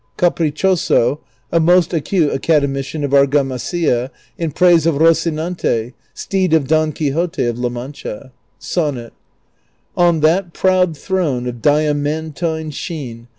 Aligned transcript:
C'APKICIIOSO, 0.17 1.19
a 1.51 1.59
most 1.59 1.91
ACUTK 1.93 2.33
ACADEMICIAN 2.33 3.03
OF 3.03 3.11
AkcJAMASILLA, 3.11 4.09
IN 4.39 4.49
Praise 4.49 4.87
ok 4.87 4.97
Rocinante, 4.97 5.93
Steed 6.15 6.53
of 6.55 6.67
Dox 6.67 6.93
Quixote 6.97 7.45
of 7.45 7.59
La 7.59 7.69
jNIaxcha. 7.69 8.15
■ 8.17 8.31
sonnet. 8.57 9.13
On 9.95 10.21
that 10.21 10.53
proud 10.53 10.97
throne 10.97 11.45
^ 11.45 11.47
of 11.47 11.61
diamantine 11.61 12.73
sheen. 12.73 13.27